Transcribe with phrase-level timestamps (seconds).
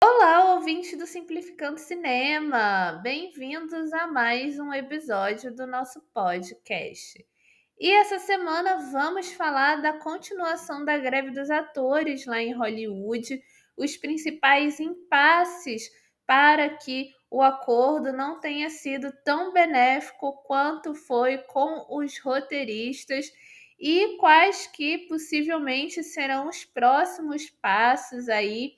[0.00, 3.00] Olá, ouvinte do Simplificando Cinema!
[3.02, 7.26] Bem-vindos a mais um episódio do nosso podcast.
[7.80, 13.42] E essa semana vamos falar da continuação da greve dos atores lá em Hollywood,
[13.76, 15.90] os principais impasses
[16.24, 23.32] para que o acordo não tenha sido tão benéfico quanto foi com os roteiristas
[23.78, 28.76] e quais que possivelmente serão os próximos passos aí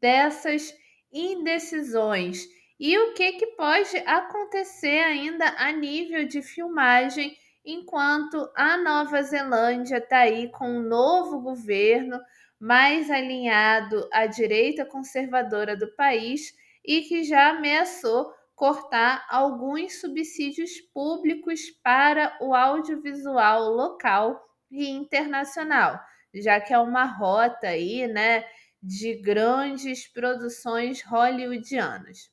[0.00, 0.74] dessas
[1.12, 2.48] indecisões.
[2.78, 9.98] E o que, que pode acontecer ainda a nível de filmagem enquanto a Nova Zelândia
[9.98, 12.18] está aí com um novo governo
[12.58, 21.70] mais alinhado à direita conservadora do país e que já ameaçou cortar alguns subsídios públicos
[21.82, 24.38] para o audiovisual local
[24.70, 25.98] e internacional,
[26.34, 28.44] já que é uma rota aí, né,
[28.82, 32.30] de grandes produções hollywoodianas.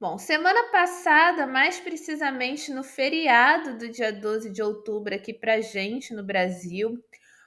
[0.00, 6.14] Bom, semana passada, mais precisamente no feriado do dia 12 de outubro aqui pra gente
[6.14, 6.98] no Brasil,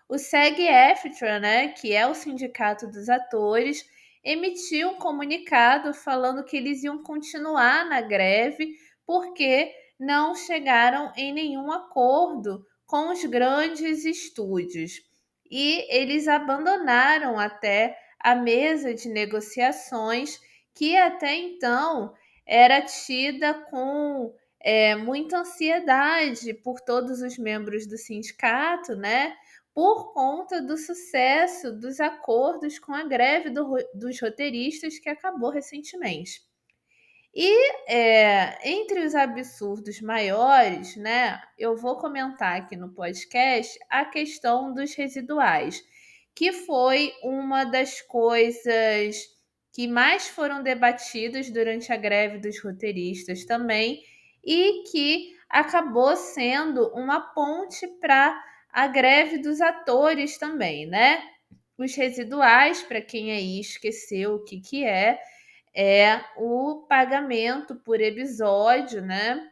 [0.07, 3.83] o SEG-AFTRA, né, que é o sindicato dos atores,
[4.23, 11.71] emitiu um comunicado falando que eles iam continuar na greve porque não chegaram em nenhum
[11.71, 15.01] acordo com os grandes estúdios.
[15.49, 20.39] E eles abandonaram até a mesa de negociações
[20.73, 22.13] que até então
[22.45, 29.35] era tida com é, muita ansiedade por todos os membros do sindicato, né?
[29.73, 36.41] Por conta do sucesso dos acordos com a greve do, dos roteiristas que acabou recentemente.
[37.35, 44.71] E é, entre os absurdos maiores, né, eu vou comentar aqui no podcast a questão
[44.71, 45.83] dos residuais,
[46.35, 49.33] que foi uma das coisas
[49.71, 54.03] que mais foram debatidas durante a greve dos roteiristas também
[54.43, 58.39] e que acabou sendo uma ponte para
[58.73, 61.23] a greve dos atores também, né?
[61.77, 65.19] Os residuais, para quem aí esqueceu o que, que é,
[65.75, 69.47] é o pagamento por episódio, né?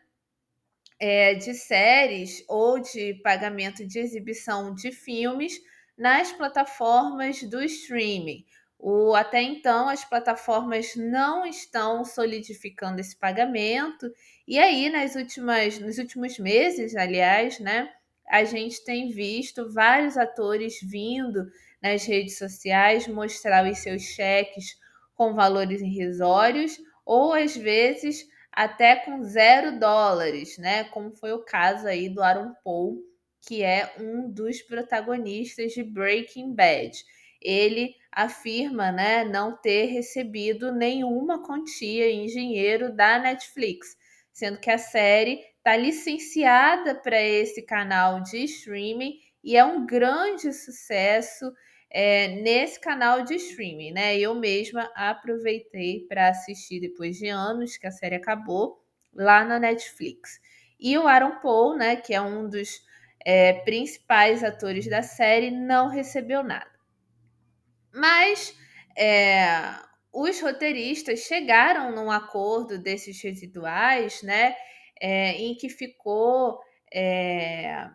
[0.99, 5.59] É, de séries ou de pagamento de exibição de filmes
[5.97, 8.45] nas plataformas do streaming.
[8.77, 14.11] O, até então, as plataformas não estão solidificando esse pagamento,
[14.47, 17.91] e aí, nas últimas, nos últimos meses, aliás, né,
[18.31, 21.51] a gente tem visto vários atores vindo
[21.83, 24.77] nas redes sociais mostrar os seus cheques
[25.13, 30.85] com valores irrisórios, ou às vezes até com zero dólares, né?
[30.85, 33.03] Como foi o caso aí do Aaron Paul,
[33.45, 37.03] que é um dos protagonistas de Breaking Bad.
[37.41, 43.97] Ele afirma né, não ter recebido nenhuma quantia em dinheiro da Netflix,
[44.31, 50.51] sendo que a série está licenciada para esse canal de streaming e é um grande
[50.51, 51.53] sucesso
[51.87, 54.17] é, nesse canal de streaming, né?
[54.17, 58.83] Eu mesma aproveitei para assistir depois de anos que a série acabou
[59.13, 60.39] lá na Netflix.
[60.79, 62.81] E o Aaron Paul, né, que é um dos
[63.23, 66.71] é, principais atores da série, não recebeu nada.
[67.93, 68.57] Mas
[68.97, 69.75] é,
[70.11, 74.55] os roteiristas chegaram num acordo desses residuais, né?
[75.03, 76.59] É, em que ficou
[76.93, 77.89] é,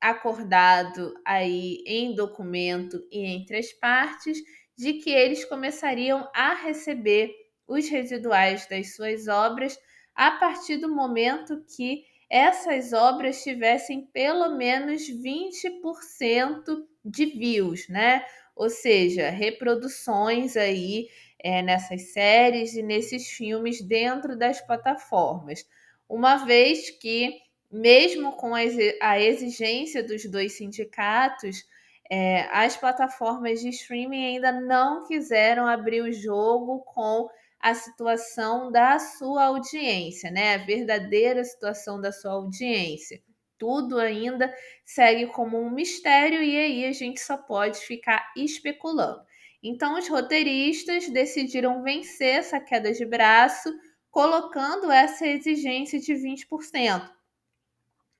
[0.00, 4.38] acordado aí em documento e entre as partes
[4.76, 7.32] de que eles começariam a receber
[7.68, 9.78] os residuais das suas obras
[10.14, 18.24] a partir do momento que essas obras tivessem pelo menos 20% de views, né?
[18.60, 21.08] ou seja, reproduções aí
[21.42, 25.64] é, nessas séries e nesses filmes dentro das plataformas.
[26.10, 27.40] Uma vez que,
[27.70, 31.64] mesmo com a exigência dos dois sindicatos,
[32.10, 37.28] é, as plataformas de streaming ainda não quiseram abrir o jogo com
[37.60, 40.54] a situação da sua audiência, né?
[40.54, 43.22] A verdadeira situação da sua audiência
[43.60, 44.52] tudo ainda
[44.86, 49.20] segue como um mistério e aí a gente só pode ficar especulando.
[49.62, 53.70] Então, os roteiristas decidiram vencer essa queda de braço,
[54.10, 57.10] colocando essa exigência de 20%.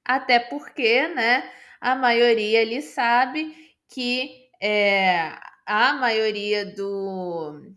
[0.05, 1.51] Até porque, né,
[1.81, 3.55] a maioria ali sabe
[3.89, 5.33] que é,
[5.67, 7.73] a maioria do,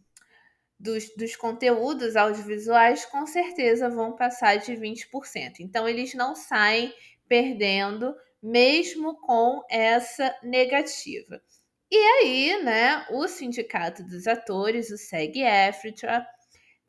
[0.80, 5.60] dos, dos conteúdos audiovisuais com certeza vão passar de 20%.
[5.60, 6.94] Então, eles não saem
[7.28, 11.42] perdendo, mesmo com essa negativa.
[11.90, 16.28] E aí, né, o Sindicato dos Atores, o SEG-AFTRA,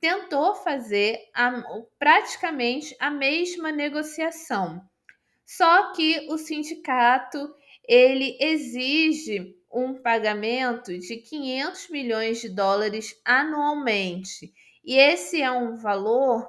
[0.04, 1.64] tentou fazer a,
[1.98, 4.82] praticamente a mesma negociação.
[5.46, 7.38] Só que o sindicato
[7.88, 14.52] ele exige um pagamento de 500 milhões de dólares anualmente.
[14.84, 16.46] E esse é um valor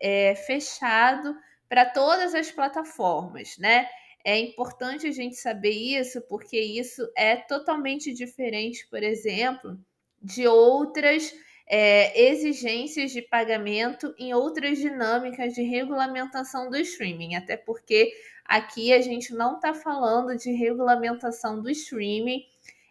[0.00, 1.32] é, fechado
[1.68, 3.88] para todas as plataformas, né?
[4.24, 9.78] É importante a gente saber isso, porque isso é totalmente diferente, por exemplo,
[10.20, 11.32] de outras
[11.66, 18.12] é, exigências de pagamento em outras dinâmicas de regulamentação do streaming, até porque
[18.44, 22.44] aqui a gente não está falando de regulamentação do streaming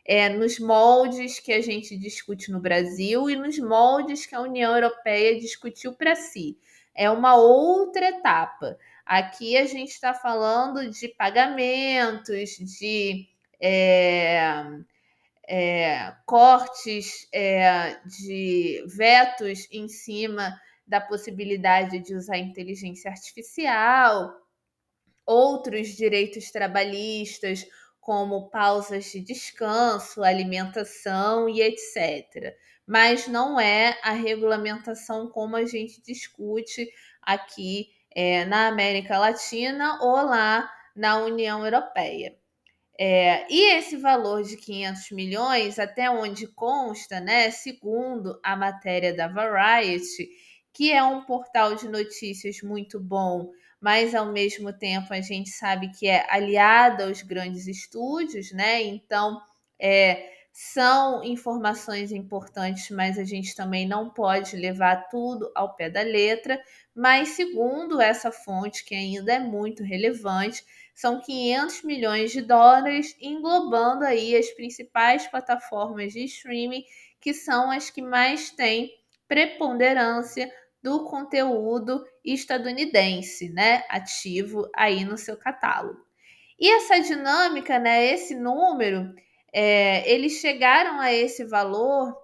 [0.06, 4.74] é, nos moldes que a gente discute no Brasil e nos moldes que a União
[4.75, 6.57] Europeia discutiu para si.
[6.94, 8.78] É uma outra etapa.
[9.06, 13.28] Aqui a gente está falando de pagamentos, de
[13.60, 14.63] é,
[15.47, 24.33] é, cortes é, de vetos em cima da possibilidade de usar inteligência artificial,
[25.25, 27.65] outros direitos trabalhistas,
[28.00, 32.56] como pausas de descanso, alimentação e etc.
[32.86, 36.88] Mas não é a regulamentação como a gente discute
[37.19, 42.38] aqui é, na América Latina ou lá na União Europeia.
[43.00, 49.27] É, e esse valor de 500 milhões, até onde consta, né, segundo a matéria da
[49.27, 50.30] Variety,
[50.74, 53.51] que é um portal de notícias muito bom
[53.86, 58.81] mas ao mesmo tempo a gente sabe que é aliada aos grandes estúdios, né?
[58.81, 59.39] Então,
[59.80, 66.01] é, são informações importantes, mas a gente também não pode levar tudo ao pé da
[66.01, 66.59] letra.
[66.95, 70.63] Mas, segundo essa fonte, que ainda é muito relevante,
[70.95, 76.86] são 500 milhões de dólares, englobando aí as principais plataformas de streaming,
[77.19, 78.89] que são as que mais têm
[79.27, 80.50] preponderância
[80.81, 86.00] do conteúdo estadunidense, né, ativo aí no seu catálogo.
[86.57, 89.13] E essa dinâmica, né, esse número,
[89.51, 92.15] é, eles chegaram a esse valor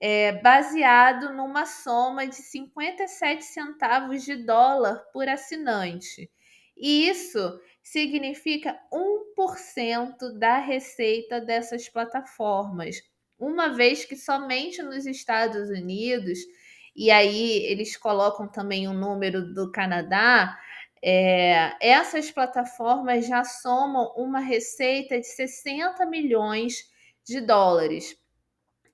[0.00, 6.30] é, baseado numa soma de 57 centavos de dólar por assinante.
[6.76, 13.02] E isso significa 1% da receita dessas plataformas,
[13.38, 16.38] uma vez que somente nos Estados Unidos
[16.94, 20.58] e aí eles colocam também o um número do Canadá.
[21.02, 26.90] É, essas plataformas já somam uma receita de 60 milhões
[27.24, 28.16] de dólares.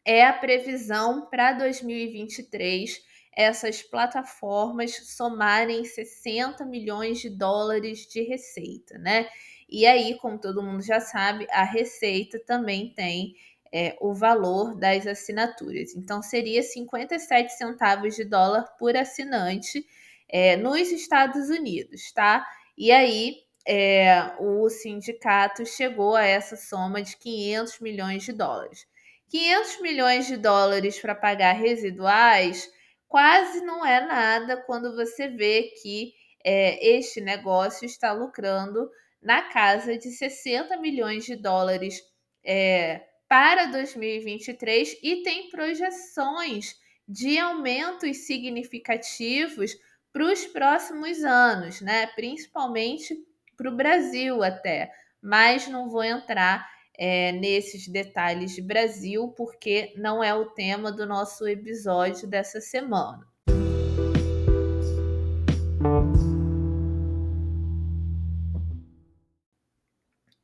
[0.05, 3.05] É a previsão para 2023
[3.37, 9.29] essas plataformas somarem 60 milhões de dólares de receita, né?
[9.69, 13.35] E aí, como todo mundo já sabe, a receita também tem
[13.73, 15.95] é, o valor das assinaturas.
[15.95, 19.85] Então, seria 57 centavos de dólar por assinante
[20.29, 22.47] é, nos Estados Unidos, tá?
[22.79, 28.87] E aí, é, o sindicato chegou a essa soma de 500 milhões de dólares.
[29.29, 32.71] 500 milhões de dólares para pagar residuais
[33.17, 36.13] quase não é nada quando você vê que
[36.45, 38.91] é, este negócio está lucrando
[39.23, 41.99] na casa de 60 milhões de dólares
[42.45, 46.77] é, para 2023 e tem projeções
[47.09, 49.75] de aumentos significativos
[50.13, 52.09] para os próximos anos, né?
[52.09, 53.17] Principalmente
[53.57, 54.93] para o Brasil até.
[55.23, 61.07] Mas não vou entrar é, nesses detalhes de Brasil, porque não é o tema do
[61.07, 63.27] nosso episódio dessa semana.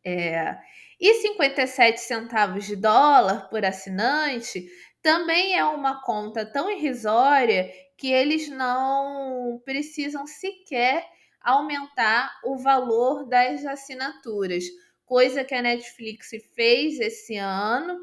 [0.04, 0.59] É,
[1.00, 4.66] e 57 centavos de dólar por assinante
[5.02, 11.04] também é uma conta tão irrisória que eles não precisam sequer
[11.40, 14.64] aumentar o valor das assinaturas,
[15.12, 17.99] coisa que a Netflix fez esse ano,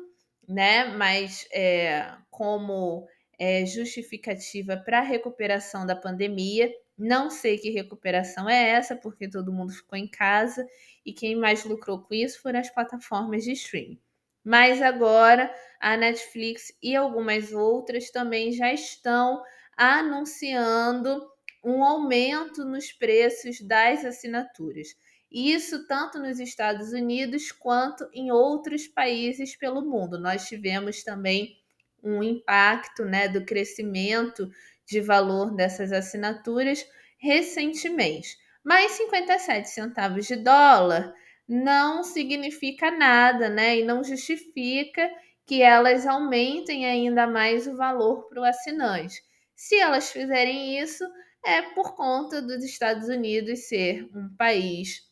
[0.48, 0.86] né?
[0.96, 3.08] Mas é, como
[3.40, 6.72] é, justificativa para a recuperação da pandemia.
[6.96, 10.64] Não sei que recuperação é essa, porque todo mundo ficou em casa
[11.04, 14.00] e quem mais lucrou com isso foram as plataformas de streaming.
[14.44, 15.52] Mas agora
[15.82, 19.42] a Netflix e algumas outras também já estão
[19.76, 21.28] anunciando
[21.66, 24.90] um aumento nos preços das assinaturas.
[25.32, 30.20] Isso tanto nos Estados Unidos quanto em outros países pelo mundo.
[30.20, 31.56] Nós tivemos também
[32.04, 34.50] um impacto né, do crescimento
[34.86, 36.84] de valor dessas assinaturas
[37.18, 38.38] recentemente.
[38.64, 41.14] Mas 57 centavos de dólar
[41.48, 43.80] não significa nada, né?
[43.80, 45.10] E não justifica
[45.46, 49.22] que elas aumentem ainda mais o valor para o assinante.
[49.56, 51.04] Se elas fizerem isso,
[51.44, 55.09] é por conta dos Estados Unidos ser um país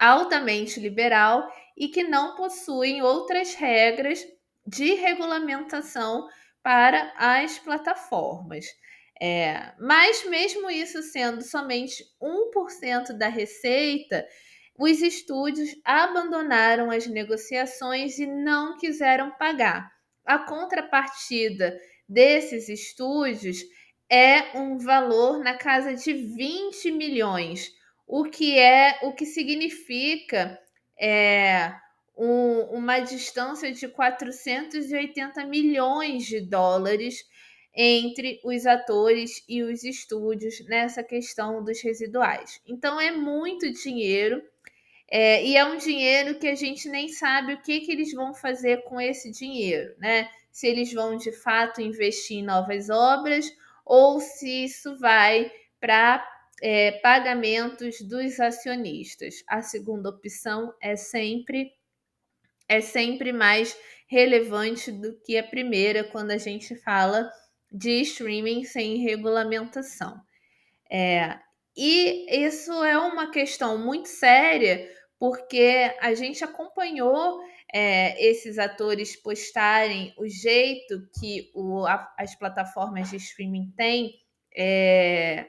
[0.00, 4.24] altamente liberal e que não possuem outras regras
[4.66, 6.26] de regulamentação
[6.62, 8.64] para as plataformas.
[9.22, 14.26] É, mas, mesmo isso sendo somente 1% da receita,
[14.78, 19.92] os estúdios abandonaram as negociações e não quiseram pagar.
[20.24, 21.78] A contrapartida
[22.08, 23.58] desses estúdios
[24.10, 27.70] é um valor na casa de 20 milhões,
[28.10, 30.58] o que é o que significa
[30.98, 31.72] é,
[32.18, 37.24] um, uma distância de 480 milhões de dólares
[37.72, 42.60] entre os atores e os estúdios nessa questão dos residuais.
[42.66, 44.42] Então é muito dinheiro
[45.08, 48.34] é, e é um dinheiro que a gente nem sabe o que, que eles vão
[48.34, 50.28] fazer com esse dinheiro, né?
[50.50, 53.46] Se eles vão de fato investir em novas obras
[53.86, 55.48] ou se isso vai
[55.78, 56.26] para
[56.62, 59.42] é, pagamentos dos acionistas.
[59.48, 61.72] A segunda opção é sempre
[62.68, 63.76] é sempre mais
[64.06, 67.28] relevante do que a primeira quando a gente fala
[67.70, 70.20] de streaming sem regulamentação.
[70.90, 71.38] É,
[71.76, 74.88] e isso é uma questão muito séria,
[75.18, 77.40] porque a gente acompanhou
[77.72, 84.14] é, esses atores postarem o jeito que o, a, as plataformas de streaming têm
[84.56, 85.46] é,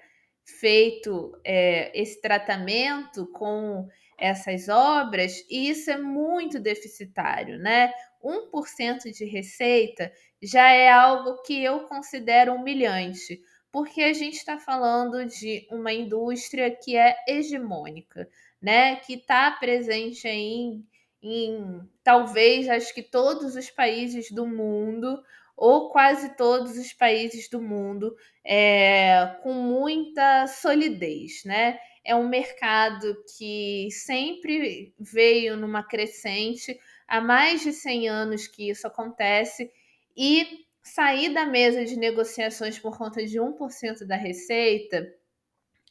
[0.60, 7.92] feito é, esse tratamento com essas obras, e isso é muito deficitário, né?
[8.24, 13.42] 1% de receita já é algo que eu considero humilhante,
[13.72, 18.30] porque a gente está falando de uma indústria que é hegemônica,
[18.62, 18.98] né?
[18.98, 20.86] Que está presente em,
[21.22, 25.24] em talvez acho que todos os países do mundo,
[25.62, 31.78] ou quase todos os países do mundo, é, com muita solidez, né?
[32.04, 38.88] É um mercado que sempre veio numa crescente, há mais de 100 anos que isso
[38.88, 39.72] acontece,
[40.18, 45.14] e sair da mesa de negociações por conta de 1% da receita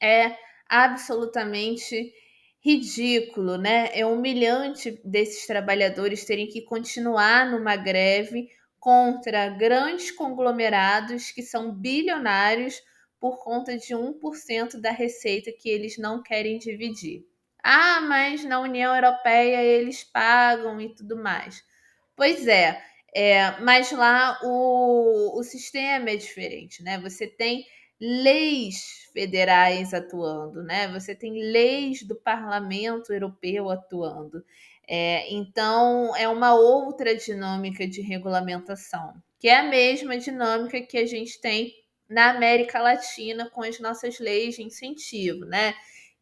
[0.02, 0.36] é
[0.68, 2.12] absolutamente
[2.58, 3.88] ridículo, né?
[3.94, 8.48] É humilhante desses trabalhadores terem que continuar numa greve
[8.80, 12.82] contra grandes conglomerados que são bilionários
[13.20, 17.26] por conta de 1% da receita que eles não querem dividir.
[17.62, 21.62] Ah, mas na União Europeia eles pagam e tudo mais.
[22.16, 22.82] Pois é,
[23.14, 26.98] é, mas lá o, o sistema é diferente, né?
[27.00, 27.66] Você tem
[28.00, 30.88] leis federais atuando, né?
[30.88, 34.42] Você tem leis do Parlamento Europeu atuando.
[34.92, 41.06] É, então, é uma outra dinâmica de regulamentação, que é a mesma dinâmica que a
[41.06, 41.72] gente tem
[42.08, 45.74] na América Latina com as nossas leis de incentivo, né?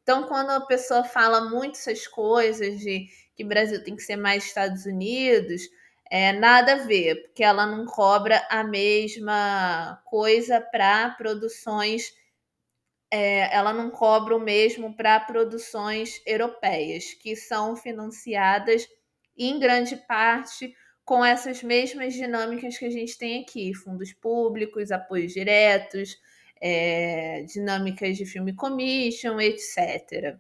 [0.02, 4.16] Então, quando a pessoa fala muito essas coisas de que o Brasil tem que ser
[4.16, 5.62] mais Estados Unidos,
[6.10, 12.12] é, nada a ver, porque ela não cobra a mesma coisa para produções,
[13.11, 18.87] é, ela não cobra o mesmo para produções europeias, que são financiadas
[19.37, 20.75] em grande parte
[21.05, 26.17] com essas mesmas dinâmicas que a gente tem aqui: fundos públicos, apoios diretos,
[26.61, 30.37] é, dinâmicas de filme commission, etc.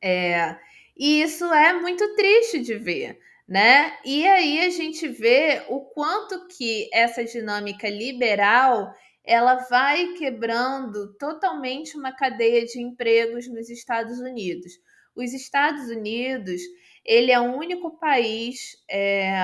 [0.00, 0.56] É,
[0.96, 3.18] e isso é muito triste de ver
[3.52, 3.98] né?
[4.02, 11.96] E aí a gente vê o quanto que essa dinâmica liberal ela vai quebrando totalmente
[11.96, 14.72] uma cadeia de empregos nos Estados Unidos.
[15.14, 16.60] Os Estados Unidos
[17.04, 19.40] ele é o único país é,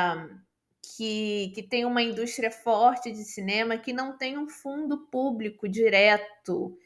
[0.97, 6.77] que, que tem uma indústria forte de cinema que não tem um fundo público direto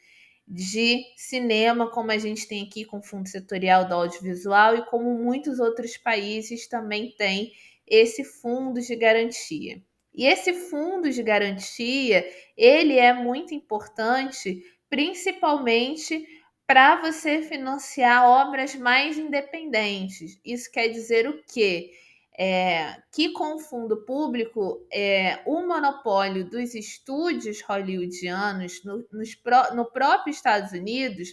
[0.47, 5.17] de cinema, como a gente tem aqui com o Fundo Setorial do Audiovisual e como
[5.17, 7.53] muitos outros países também têm
[7.87, 9.81] esse fundo de garantia.
[10.13, 16.25] E esse fundo de garantia, ele é muito importante, principalmente
[16.67, 20.39] para você financiar obras mais independentes.
[20.45, 21.91] Isso quer dizer o quê?
[22.37, 29.37] é, que com o fundo público, é, o monopólio dos estúdios hollywoodianos no, nos,
[29.75, 31.29] no próprio Estados Unidos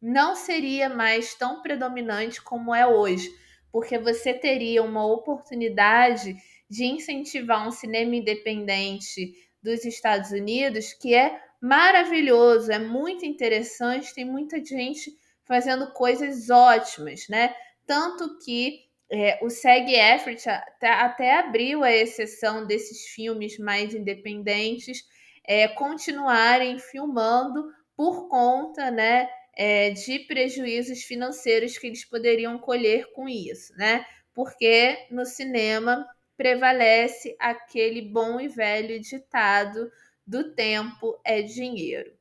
[0.00, 3.28] não seria mais tão predominante como é hoje,
[3.72, 6.36] porque você teria uma oportunidade
[6.68, 14.24] de incentivar um cinema independente dos Estados Unidos, que é maravilhoso, é muito interessante, tem
[14.24, 15.10] muita gente
[15.46, 17.54] fazendo coisas ótimas, né?
[17.86, 25.02] Tanto que é, o SEG Effort até, até, abriu a exceção desses filmes mais independentes
[25.46, 27.64] é, continuarem filmando
[27.96, 29.28] por conta, né?
[29.56, 34.04] É, de prejuízos financeiros que eles poderiam colher com isso, né?
[34.34, 36.04] Porque no cinema
[36.36, 39.90] prevalece aquele bom e velho ditado
[40.26, 42.12] do tempo é dinheiro.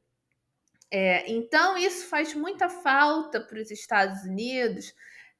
[0.91, 4.93] É, então, isso faz muita falta para os Estados Unidos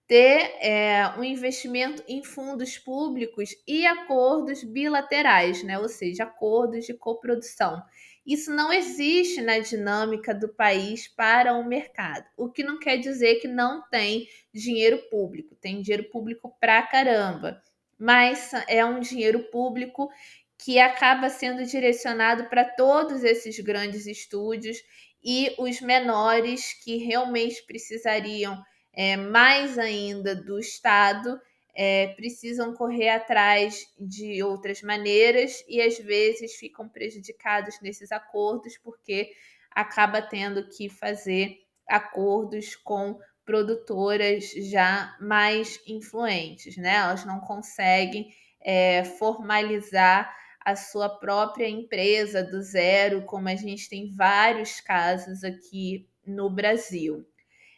[0.08, 5.77] ter é, um investimento em fundos públicos e acordos bilaterais, né?
[5.77, 7.82] ou seja, acordos de coprodução.
[8.25, 13.36] Isso não existe na dinâmica do país para o mercado, o que não quer dizer
[13.36, 17.62] que não tem dinheiro público, tem dinheiro público pra caramba,
[18.04, 20.10] mas é um dinheiro público
[20.58, 24.76] que acaba sendo direcionado para todos esses grandes estúdios
[25.24, 31.40] e os menores que realmente precisariam é, mais ainda do Estado
[31.74, 39.32] é, precisam correr atrás de outras maneiras e às vezes ficam prejudicados nesses acordos porque
[39.72, 41.58] acaba tendo que fazer
[41.88, 46.96] acordos com produtoras já mais influentes, né?
[46.96, 50.34] Elas não conseguem é, formalizar
[50.66, 57.26] a sua própria empresa do zero, como a gente tem vários casos aqui no Brasil.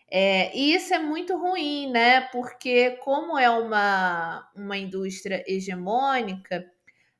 [0.09, 2.21] É, e isso é muito ruim, né?
[2.21, 6.63] Porque, como é uma, uma indústria hegemônica,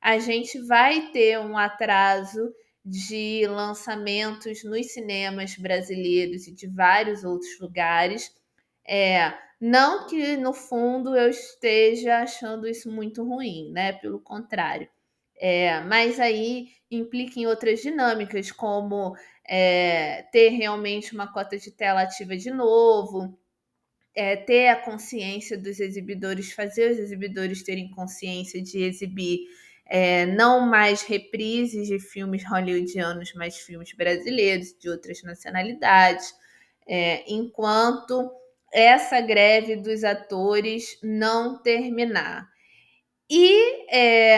[0.00, 2.54] a gente vai ter um atraso
[2.86, 8.32] de lançamentos nos cinemas brasileiros e de vários outros lugares.
[8.86, 13.92] É, não que no fundo eu esteja achando isso muito ruim, né?
[13.94, 14.88] Pelo contrário.
[15.38, 22.02] É, mas aí implica em outras dinâmicas, como é, ter realmente uma cota de tela
[22.02, 23.36] ativa de novo,
[24.14, 29.40] é, ter a consciência dos exibidores, fazer os exibidores terem consciência de exibir
[29.86, 36.34] é, não mais reprises de filmes hollywoodianos, mas filmes brasileiros, de outras nacionalidades,
[36.86, 38.30] é, enquanto
[38.72, 42.48] essa greve dos atores não terminar.
[43.28, 44.36] E é,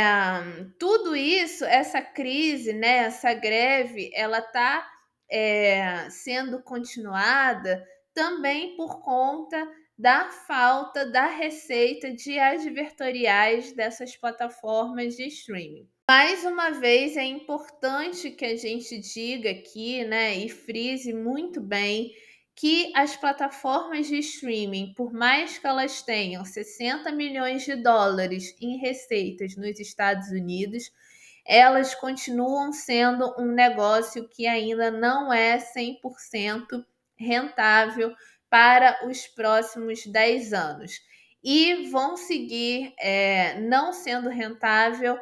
[0.79, 4.87] tudo isso, essa crise, né, essa greve, ela está
[5.31, 7.85] é, sendo continuada
[8.15, 15.89] também por conta da falta da receita de advertoriais dessas plataformas de streaming.
[16.09, 22.13] Mais uma vez, é importante que a gente diga aqui, né, e frise muito bem
[22.55, 28.79] que as plataformas de streaming, por mais que elas tenham 60 milhões de dólares em
[28.79, 30.91] receitas nos Estados Unidos,
[31.45, 36.85] elas continuam sendo um negócio que ainda não é 100%
[37.17, 38.15] rentável
[38.51, 40.93] para os próximos 10 anos.
[41.43, 45.19] E vão seguir é, não sendo rentável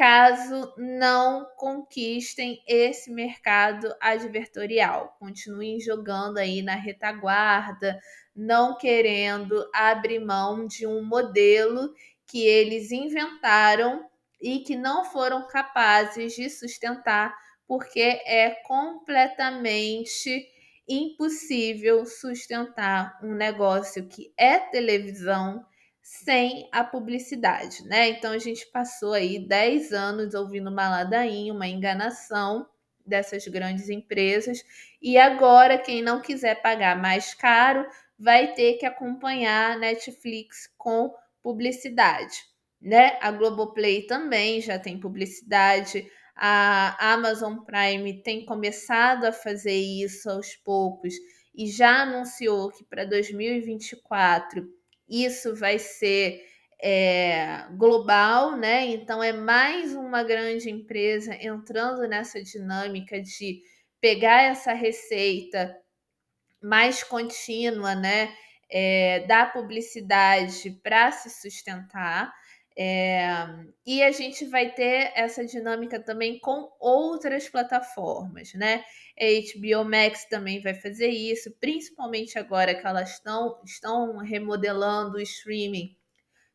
[0.00, 5.14] caso não conquistem esse mercado advertorial.
[5.18, 8.00] Continuem jogando aí na retaguarda,
[8.34, 11.92] não querendo abrir mão de um modelo
[12.26, 14.08] que eles inventaram
[14.40, 20.48] e que não foram capazes de sustentar, porque é completamente
[20.90, 25.64] impossível sustentar um negócio que é televisão
[26.02, 28.08] sem a publicidade, né?
[28.08, 32.66] Então a gente passou aí 10 anos ouvindo uma ladainha, uma enganação
[33.06, 34.62] dessas grandes empresas,
[35.00, 37.86] e agora quem não quiser pagar mais caro
[38.18, 42.36] vai ter que acompanhar Netflix com publicidade,
[42.80, 43.16] né?
[43.20, 50.56] A Globoplay também já tem publicidade, a Amazon Prime tem começado a fazer isso aos
[50.56, 51.14] poucos
[51.54, 54.66] e já anunciou que para 2024
[55.08, 56.40] isso vai ser
[56.82, 58.86] é, global, né?
[58.86, 63.60] Então é mais uma grande empresa entrando nessa dinâmica de
[64.00, 65.76] pegar essa receita
[66.62, 68.34] mais contínua, né?
[68.72, 72.32] É, da publicidade para se sustentar.
[72.76, 73.46] É,
[73.84, 78.84] e a gente vai ter essa dinâmica também com outras plataformas, né?
[79.20, 85.20] A HBO Max também vai fazer isso, principalmente agora que elas estão, estão remodelando o
[85.20, 85.96] streaming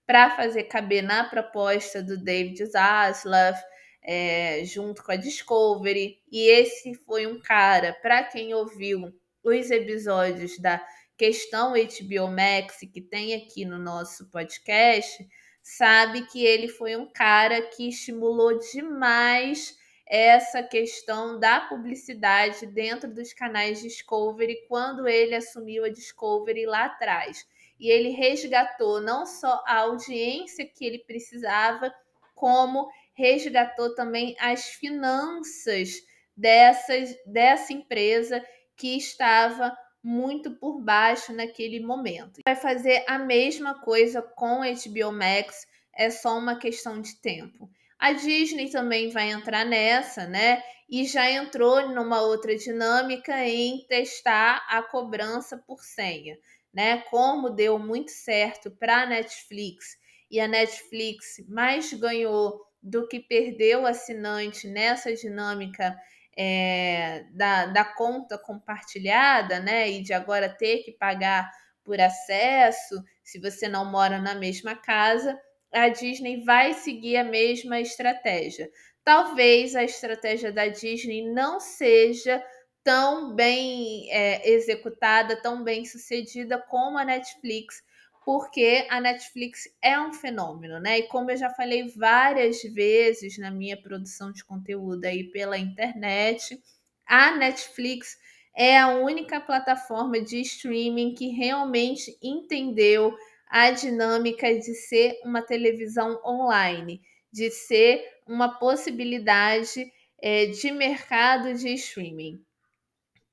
[0.05, 3.59] para fazer caber na proposta do David Zaslav,
[4.01, 6.19] é, junto com a Discovery.
[6.31, 10.83] E esse foi um cara, para quem ouviu os episódios da
[11.17, 15.25] questão HBO Max que tem aqui no nosso podcast,
[15.65, 19.75] sabe que ele foi um cara que estimulou demais
[20.05, 27.47] essa questão da publicidade dentro dos canais Discovery quando ele assumiu a Discovery lá atrás.
[27.79, 31.91] E ele resgatou não só a audiência que ele precisava,
[32.35, 35.93] como resgatou também as finanças
[36.37, 38.45] dessas, dessa empresa
[38.77, 39.75] que estava
[40.05, 42.41] muito por baixo naquele momento.
[42.45, 45.65] Vai fazer a mesma coisa com HBO Max,
[45.97, 47.67] é só uma questão de tempo.
[47.97, 50.61] A Disney também vai entrar nessa, né?
[50.87, 56.37] E já entrou numa outra dinâmica em testar a cobrança por senha,
[56.71, 56.97] né?
[57.09, 59.97] Como deu muito certo para a Netflix
[60.29, 65.99] e a Netflix mais ganhou do que perdeu assinante nessa dinâmica
[66.37, 69.89] é, da, da conta compartilhada, né?
[69.89, 71.49] E de agora ter que pagar
[71.83, 75.39] por acesso, se você não mora na mesma casa,
[75.71, 78.69] a Disney vai seguir a mesma estratégia.
[79.03, 82.43] Talvez a estratégia da Disney não seja
[82.83, 87.83] tão bem é, executada, tão bem sucedida como a Netflix,
[88.25, 90.97] porque a Netflix é um fenômeno, né?
[90.97, 96.59] E como eu já falei várias vezes na minha produção de conteúdo aí pela internet,
[97.05, 98.17] a Netflix
[98.55, 103.15] é a única plataforma de streaming que realmente entendeu
[103.47, 109.85] a dinâmica de ser uma televisão online, de ser uma possibilidade
[110.19, 112.44] é, de mercado de streaming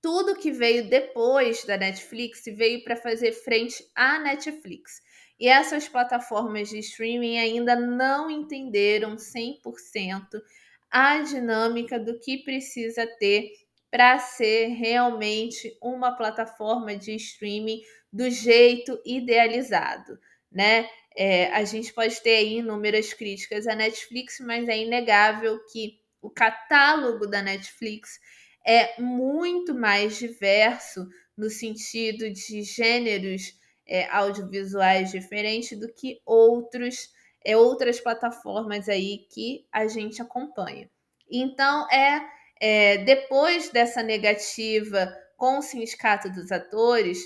[0.03, 5.01] tudo que veio depois da Netflix veio para fazer frente à Netflix.
[5.39, 10.43] E essas plataformas de streaming ainda não entenderam 100%
[10.91, 13.53] a dinâmica do que precisa ter
[13.91, 17.81] para ser realmente uma plataforma de streaming
[18.13, 20.19] do jeito idealizado,
[20.51, 20.89] né?
[21.15, 26.31] É, a gente pode ter aí inúmeras críticas à Netflix, mas é inegável que o
[26.31, 28.19] catálogo da Netflix
[28.67, 37.11] é muito mais diverso no sentido de gêneros é, audiovisuais diferentes do que outros
[37.45, 40.89] é, outras plataformas aí que a gente acompanha.
[41.31, 42.25] Então é,
[42.61, 47.19] é depois dessa negativa com o sindicato dos atores,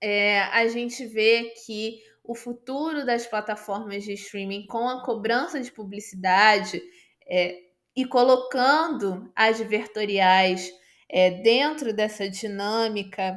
[0.00, 5.72] é, a gente vê que o futuro das plataformas de streaming com a cobrança de
[5.72, 6.80] publicidade
[7.26, 7.58] é,
[7.98, 10.72] e colocando advertoriais
[11.08, 13.36] é, dentro dessa dinâmica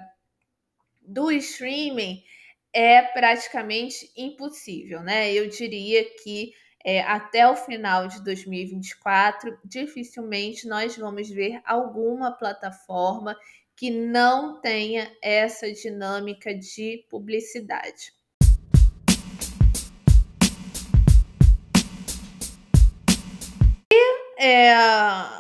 [1.01, 2.23] do streaming
[2.71, 5.33] é praticamente impossível, né?
[5.33, 6.53] Eu diria que
[6.85, 13.35] é, até o final de 2024, dificilmente nós vamos ver alguma plataforma
[13.75, 18.13] que não tenha essa dinâmica de publicidade.
[24.43, 24.73] É,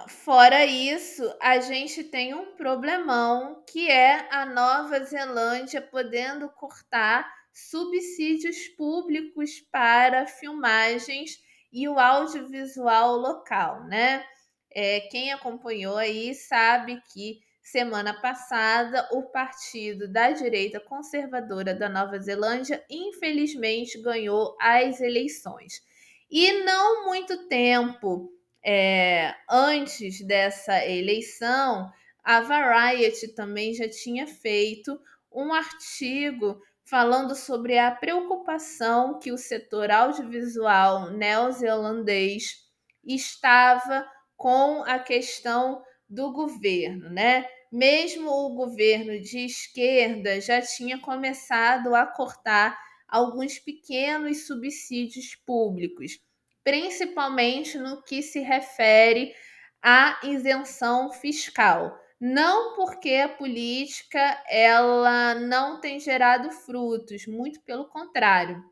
[0.09, 8.67] fora isso, a gente tem um problemão que é a Nova Zelândia podendo cortar subsídios
[8.77, 11.31] públicos para filmagens
[11.73, 14.23] e o audiovisual local, né?
[14.71, 22.19] É, quem acompanhou aí sabe que semana passada o partido da direita conservadora da Nova
[22.19, 25.81] Zelândia infelizmente ganhou as eleições.
[26.29, 28.31] E não muito tempo
[28.63, 31.91] é, antes dessa eleição,
[32.23, 34.99] a Variety também já tinha feito
[35.31, 42.69] um artigo falando sobre a preocupação que o setor audiovisual neozelandês
[43.03, 47.47] estava com a questão do governo, né?
[47.71, 56.19] Mesmo o governo de esquerda já tinha começado a cortar alguns pequenos subsídios públicos
[56.63, 59.33] principalmente no que se refere
[59.81, 61.97] à isenção fiscal.
[62.19, 68.63] Não porque a política ela não tem gerado frutos, muito pelo contrário.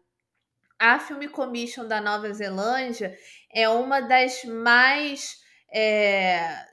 [0.78, 3.18] A Film Commission da Nova Zelândia
[3.52, 6.66] é uma das mais é,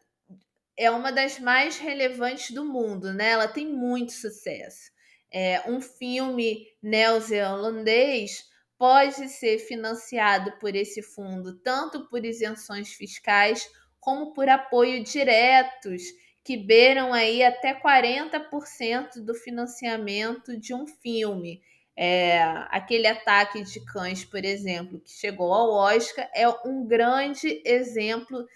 [0.77, 3.31] é uma das mais relevantes do mundo, né?
[3.31, 4.91] Ela tem muito sucesso.
[5.33, 8.45] É, um filme neozelandês
[8.79, 13.69] pode ser financiado por esse fundo tanto por isenções fiscais
[14.01, 16.03] como por apoio diretos
[16.47, 21.61] que beiram aí até 40% do financiamento de um filme.
[21.97, 28.47] É, aquele ataque de cães, por exemplo, que chegou ao Oscar, é um grande exemplo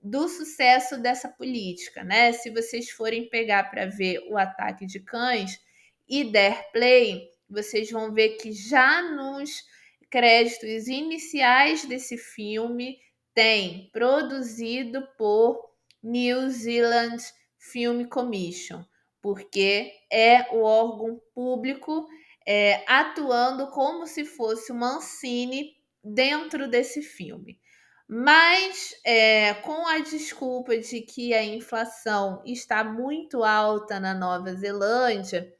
[0.00, 2.30] do sucesso dessa política, né?
[2.30, 5.60] Se vocês forem pegar para ver o ataque de cães
[6.08, 9.62] e der play, vocês vão ver que já nos
[10.10, 12.98] créditos iniciais desse filme
[13.34, 15.70] tem produzido por
[16.02, 17.22] New Zealand
[17.58, 18.82] Film Commission,
[19.22, 22.06] porque é o órgão público
[22.46, 27.60] é, atuando como se fosse uma Ancine dentro desse filme.
[28.08, 35.54] Mas é, com a desculpa de que a inflação está muito alta na Nova Zelândia,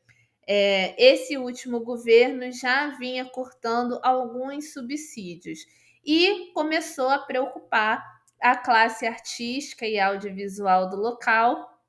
[0.52, 5.60] é, esse último governo já vinha cortando alguns subsídios
[6.04, 8.04] e começou a preocupar
[8.42, 11.80] a classe artística e audiovisual do local,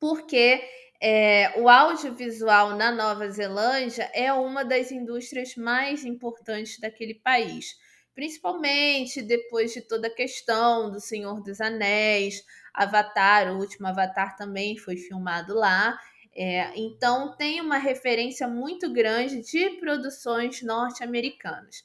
[0.00, 0.66] porque
[1.02, 7.76] é, o audiovisual na Nova Zelândia é uma das indústrias mais importantes daquele país,
[8.14, 14.78] principalmente depois de toda a questão do Senhor dos Anéis, Avatar, o último Avatar também
[14.78, 15.98] foi filmado lá.
[16.34, 21.84] É, então, tem uma referência muito grande de produções norte-americanas.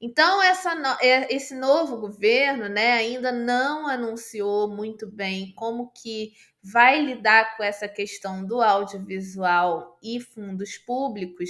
[0.00, 7.00] Então, essa, é, esse novo governo né, ainda não anunciou muito bem como que vai
[7.00, 11.48] lidar com essa questão do audiovisual e fundos públicos,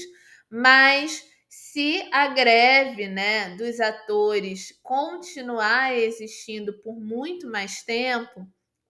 [0.48, 8.46] mas se a greve né, dos atores continuar existindo por muito mais tempo,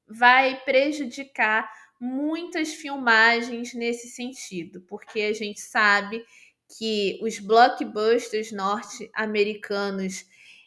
[0.07, 6.25] vai prejudicar muitas filmagens nesse sentido, porque a gente sabe
[6.69, 10.27] que os blockbusters norte-americanos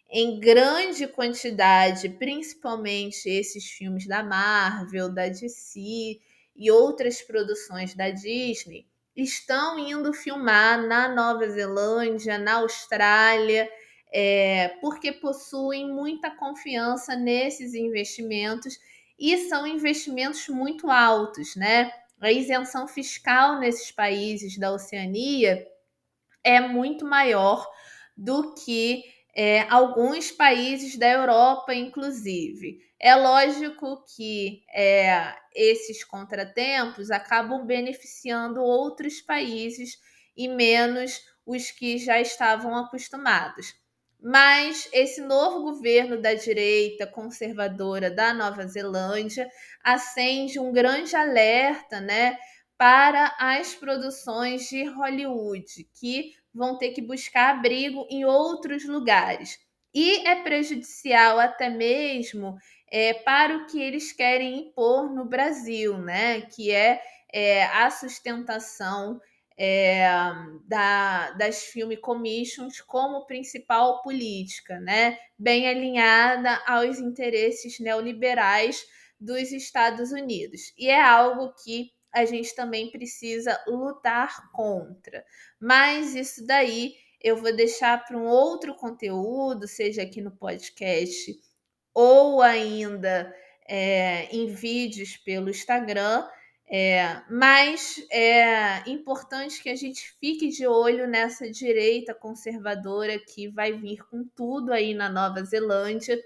[0.10, 6.20] em grande quantidade, principalmente esses filmes da Marvel, da DC
[6.56, 13.70] e outras produções da Disney, estão indo filmar na Nova Zelândia, na Austrália,
[14.12, 18.80] é, porque possuem muita confiança nesses investimentos
[19.20, 21.92] e são investimentos muito altos, né?
[22.22, 25.66] A isenção fiscal nesses países da Oceania
[26.44, 27.70] é muito maior
[28.16, 29.04] do que
[29.36, 32.80] é, alguns países da Europa, inclusive.
[33.00, 39.98] É lógico que é, esses contratempos acabam beneficiando outros países
[40.36, 43.74] e menos os que já estavam acostumados.
[44.22, 49.50] Mas esse novo governo da direita conservadora da Nova Zelândia
[49.84, 52.38] acende um grande alerta, né,
[52.78, 55.66] para as produções de Hollywood,
[56.00, 59.58] que vão ter que buscar abrigo em outros lugares.
[59.94, 62.58] E é prejudicial até mesmo
[62.92, 66.42] é, para o que eles querem impor no Brasil, né?
[66.42, 67.02] Que é,
[67.34, 69.20] é a sustentação
[69.62, 70.08] é,
[70.66, 75.18] da, das Film Commissions como principal política, né?
[75.38, 78.86] Bem alinhada aos interesses neoliberais
[79.20, 80.74] dos Estados Unidos.
[80.78, 85.26] E é algo que a gente também precisa lutar contra.
[85.60, 91.38] Mas isso daí eu vou deixar para um outro conteúdo, seja aqui no podcast
[91.94, 93.36] ou ainda
[93.68, 96.26] é, em vídeos pelo Instagram.
[96.72, 103.74] É, mas é importante que a gente fique de olho nessa direita conservadora que vai
[103.74, 106.22] vir com tudo aí na Nova Zelândia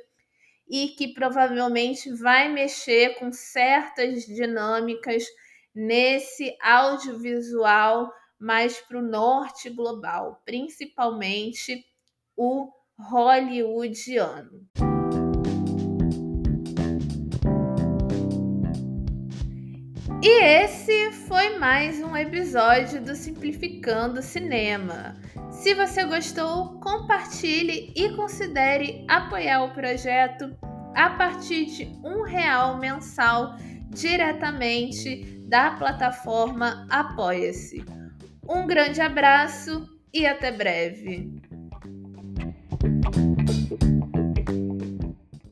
[0.67, 5.23] e que provavelmente vai mexer com certas dinâmicas
[5.73, 11.86] nesse audiovisual mais para o norte global, principalmente
[12.36, 14.67] o hollywoodiano.
[20.25, 25.17] E esse foi mais um episódio do Simplificando Cinema.
[25.51, 30.55] Se você gostou, compartilhe e considere apoiar o projeto
[30.95, 33.57] a partir de um real mensal
[33.89, 37.83] diretamente da plataforma Apoia-se.
[38.47, 41.33] Um grande abraço e até breve.